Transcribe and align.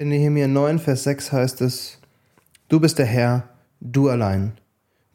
In 0.00 0.08
Nehemiah 0.08 0.48
9, 0.48 0.78
Vers 0.78 1.02
6 1.02 1.30
heißt 1.30 1.60
es, 1.60 1.98
Du 2.70 2.80
bist 2.80 2.98
der 2.98 3.04
Herr, 3.04 3.50
du 3.82 4.08
allein. 4.08 4.52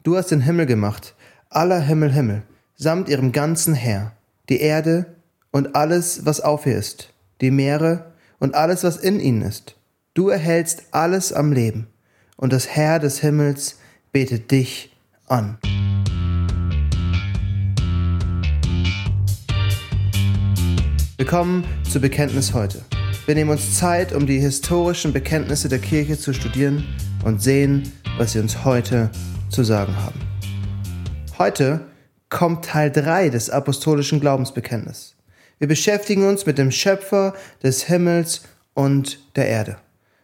Du 0.04 0.16
hast 0.16 0.30
den 0.30 0.42
Himmel 0.42 0.66
gemacht, 0.66 1.16
aller 1.50 1.80
Himmel 1.80 2.12
Himmel, 2.12 2.42
samt 2.76 3.08
ihrem 3.08 3.32
ganzen 3.32 3.74
Heer, 3.74 4.12
die 4.48 4.60
Erde 4.60 5.06
und 5.50 5.74
alles, 5.74 6.24
was 6.24 6.40
auf 6.40 6.66
ihr 6.66 6.76
ist, 6.76 7.12
die 7.40 7.50
Meere 7.50 8.12
und 8.38 8.54
alles, 8.54 8.84
was 8.84 8.96
in 8.96 9.18
ihnen 9.18 9.42
ist. 9.42 9.74
Du 10.14 10.28
erhältst 10.28 10.84
alles 10.92 11.32
am 11.32 11.50
Leben, 11.50 11.88
und 12.36 12.52
das 12.52 12.68
Herr 12.68 13.00
des 13.00 13.18
Himmels 13.18 13.80
betet 14.12 14.52
dich 14.52 14.96
an. 15.26 15.58
Willkommen 21.16 21.64
zu 21.90 22.00
Bekenntnis 22.00 22.54
heute. 22.54 22.84
Wir 23.24 23.34
nehmen 23.34 23.50
uns 23.50 23.78
Zeit, 23.78 24.12
um 24.12 24.26
die 24.26 24.38
historischen 24.38 25.12
Bekenntnisse 25.12 25.68
der 25.68 25.78
Kirche 25.78 26.18
zu 26.18 26.32
studieren 26.32 26.84
und 27.24 27.42
sehen, 27.42 27.92
was 28.18 28.32
sie 28.32 28.40
uns 28.40 28.64
heute 28.64 29.10
zu 29.50 29.64
sagen 29.64 29.96
haben. 29.96 30.20
Heute 31.38 31.86
kommt 32.28 32.64
Teil 32.64 32.90
3 32.90 33.30
des 33.30 33.50
apostolischen 33.50 34.20
Glaubensbekenntnisses. 34.20 35.16
Wir 35.58 35.68
beschäftigen 35.68 36.28
uns 36.28 36.46
mit 36.46 36.58
dem 36.58 36.70
Schöpfer 36.70 37.34
des 37.62 37.84
Himmels 37.84 38.42
und 38.74 39.18
der 39.36 39.48
Erde. 39.48 39.76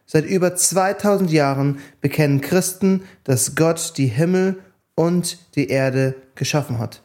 Seit 0.05 0.25
über 0.25 0.55
2000 0.55 1.31
Jahren 1.31 1.79
bekennen 2.01 2.41
Christen, 2.41 3.03
dass 3.23 3.55
Gott 3.55 3.93
die 3.97 4.07
Himmel 4.07 4.59
und 4.95 5.37
die 5.55 5.69
Erde 5.69 6.15
geschaffen 6.35 6.77
hat. 6.77 7.01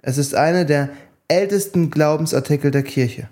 Es 0.00 0.18
ist 0.18 0.34
eine 0.34 0.64
der 0.66 0.90
ältesten 1.28 1.90
Glaubensartikel 1.90 2.70
der 2.70 2.82
Kirche. 2.82 3.28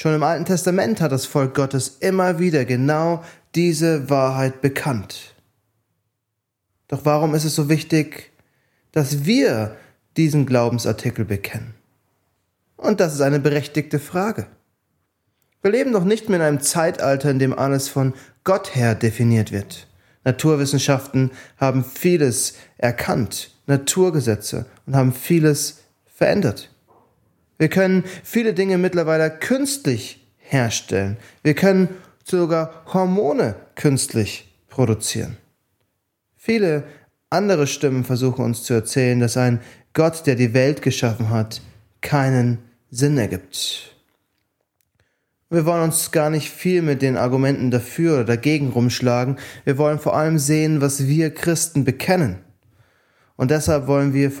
Schon 0.00 0.14
im 0.14 0.22
Alten 0.22 0.44
Testament 0.44 1.00
hat 1.00 1.10
das 1.10 1.26
Volk 1.26 1.56
Gottes 1.56 1.96
immer 1.98 2.38
wieder 2.38 2.64
genau 2.64 3.24
diese 3.56 4.08
Wahrheit 4.08 4.60
bekannt. 4.60 5.34
Doch 6.86 7.04
warum 7.04 7.34
ist 7.34 7.42
es 7.42 7.56
so 7.56 7.68
wichtig, 7.68 8.30
dass 8.92 9.24
wir 9.24 9.76
diesen 10.16 10.46
Glaubensartikel 10.46 11.24
bekennen? 11.24 11.74
Und 12.76 13.00
das 13.00 13.12
ist 13.12 13.22
eine 13.22 13.40
berechtigte 13.40 13.98
Frage. 13.98 14.46
Wir 15.62 15.72
leben 15.72 15.90
doch 15.90 16.04
nicht 16.04 16.28
mehr 16.28 16.38
in 16.38 16.44
einem 16.44 16.60
Zeitalter, 16.60 17.28
in 17.28 17.40
dem 17.40 17.52
alles 17.58 17.88
von 17.88 18.14
Gott 18.44 18.76
her 18.76 18.94
definiert 18.94 19.50
wird. 19.50 19.88
Naturwissenschaften 20.22 21.32
haben 21.56 21.84
vieles 21.84 22.54
erkannt, 22.76 23.50
Naturgesetze 23.66 24.66
und 24.86 24.94
haben 24.94 25.12
vieles 25.12 25.80
verändert. 26.06 26.70
Wir 27.58 27.68
können 27.68 28.04
viele 28.22 28.54
Dinge 28.54 28.78
mittlerweile 28.78 29.30
künstlich 29.30 30.24
herstellen. 30.38 31.16
Wir 31.42 31.54
können 31.54 31.88
sogar 32.24 32.84
Hormone 32.92 33.56
künstlich 33.74 34.48
produzieren. 34.68 35.36
Viele 36.36 36.84
andere 37.30 37.66
Stimmen 37.66 38.04
versuchen 38.04 38.44
uns 38.44 38.62
zu 38.62 38.74
erzählen, 38.74 39.20
dass 39.20 39.36
ein 39.36 39.60
Gott, 39.92 40.26
der 40.26 40.36
die 40.36 40.54
Welt 40.54 40.82
geschaffen 40.82 41.30
hat, 41.30 41.60
keinen 42.00 42.58
Sinn 42.90 43.18
ergibt. 43.18 43.94
Wir 45.50 45.64
wollen 45.64 45.82
uns 45.82 46.10
gar 46.10 46.30
nicht 46.30 46.50
viel 46.50 46.82
mit 46.82 47.02
den 47.02 47.16
Argumenten 47.16 47.70
dafür 47.70 48.14
oder 48.14 48.24
dagegen 48.24 48.68
rumschlagen. 48.68 49.38
Wir 49.64 49.78
wollen 49.78 49.98
vor 49.98 50.14
allem 50.14 50.38
sehen, 50.38 50.80
was 50.80 51.06
wir 51.06 51.32
Christen 51.32 51.84
bekennen. 51.84 52.36
Und 53.36 53.50
deshalb 53.50 53.86
wollen 53.86 54.12
wir 54.12 54.30
vor 54.30 54.36